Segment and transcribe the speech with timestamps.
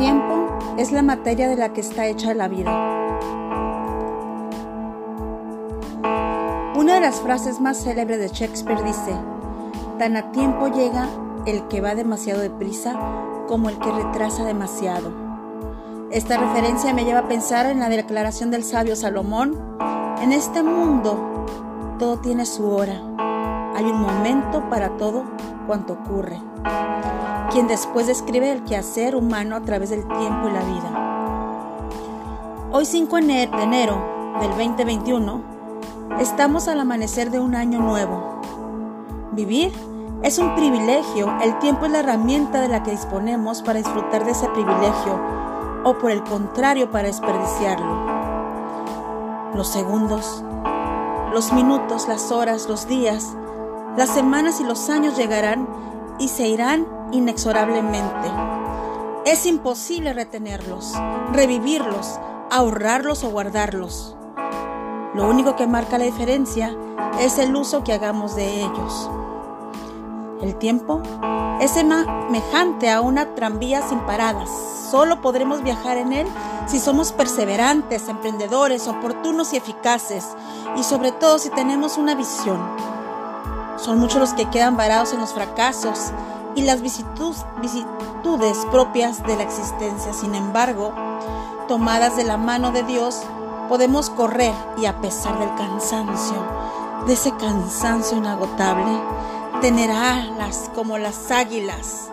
[0.00, 0.48] Tiempo
[0.78, 2.70] es la materia de la que está hecha la vida.
[6.74, 9.14] Una de las frases más célebres de Shakespeare dice,
[9.98, 11.06] tan a tiempo llega
[11.44, 12.98] el que va demasiado deprisa
[13.46, 15.12] como el que retrasa demasiado.
[16.10, 19.54] Esta referencia me lleva a pensar en la declaración del sabio Salomón,
[20.22, 21.44] en este mundo
[21.98, 23.02] todo tiene su hora,
[23.76, 25.24] hay un momento para todo
[25.66, 26.40] cuanto ocurre
[27.50, 30.90] quien después describe el quehacer humano a través del tiempo y la vida.
[32.72, 35.42] Hoy 5 de enero del 2021,
[36.20, 38.40] estamos al amanecer de un año nuevo.
[39.32, 39.72] Vivir
[40.22, 44.30] es un privilegio, el tiempo es la herramienta de la que disponemos para disfrutar de
[44.30, 45.20] ese privilegio
[45.84, 48.20] o por el contrario para desperdiciarlo.
[49.54, 50.44] Los segundos,
[51.32, 53.34] los minutos, las horas, los días,
[53.96, 55.68] las semanas y los años llegarán
[56.20, 58.28] y se irán inexorablemente.
[59.24, 60.94] Es imposible retenerlos,
[61.32, 62.18] revivirlos,
[62.50, 64.16] ahorrarlos o guardarlos.
[65.14, 66.76] Lo único que marca la diferencia
[67.20, 69.10] es el uso que hagamos de ellos.
[70.40, 71.02] El tiempo
[71.60, 74.48] es semejante a una tranvía sin paradas.
[74.90, 76.26] Solo podremos viajar en él
[76.66, 80.26] si somos perseverantes, emprendedores, oportunos y eficaces,
[80.76, 82.58] y sobre todo si tenemos una visión.
[83.76, 86.12] Son muchos los que quedan varados en los fracasos
[86.54, 90.12] y las vicitudes propias de la existencia.
[90.12, 90.92] Sin embargo,
[91.68, 93.22] tomadas de la mano de Dios,
[93.68, 96.36] podemos correr y a pesar del cansancio,
[97.06, 98.98] de ese cansancio inagotable,
[99.60, 102.10] tener alas como las águilas.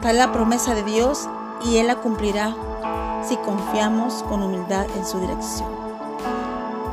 [0.00, 1.28] Tal la promesa de Dios
[1.64, 2.54] y Él la cumplirá
[3.26, 5.70] si confiamos con humildad en su dirección.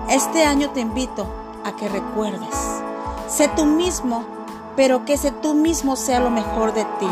[0.09, 1.27] Este año te invito
[1.63, 2.55] a que recuerdes,
[3.27, 4.25] sé tú mismo
[4.79, 7.07] pero que ese tú mismo sea lo mejor de ti.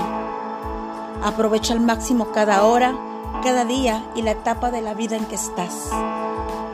[1.22, 2.96] Aprovecha al máximo cada hora,
[3.44, 5.90] cada día y la etapa de la vida en que estás.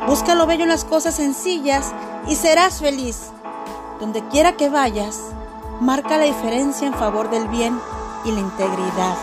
[0.05, 1.91] Busca lo bello en las cosas sencillas
[2.27, 3.31] y serás feliz.
[3.99, 5.19] Donde quiera que vayas,
[5.81, 7.75] marca la diferencia en favor del bien
[8.23, 9.15] y la integridad.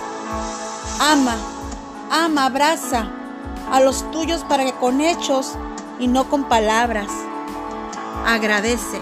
[0.99, 1.37] Ama,
[2.11, 3.13] ama, abraza
[3.71, 5.55] a los tuyos para que con hechos
[6.01, 7.13] y no con palabras.
[8.27, 9.01] Agradece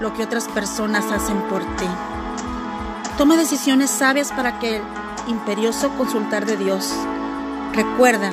[0.00, 1.86] lo que otras personas hacen por ti.
[3.18, 4.82] Toma decisiones sabias para que el
[5.28, 6.92] imperioso consultar de Dios.
[7.74, 8.32] Recuerda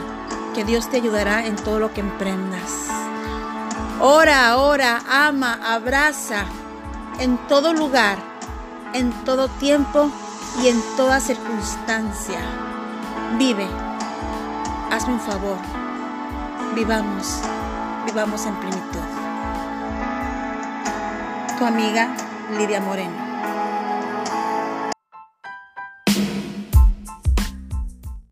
[0.56, 2.88] que Dios te ayudará en todo lo que emprendas.
[4.00, 6.46] Ora, ora, ama, abraza
[7.20, 8.18] en todo lugar,
[8.94, 10.10] en todo tiempo
[10.62, 12.40] y en toda circunstancia.
[13.38, 13.68] Vive.
[14.90, 15.58] Hazme un favor.
[16.74, 17.40] Vivamos,
[18.06, 19.07] vivamos en plenitud
[21.58, 22.14] tu amiga
[22.58, 23.37] Lidia Moreno.